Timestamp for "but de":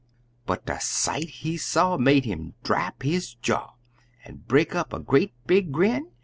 0.47-0.79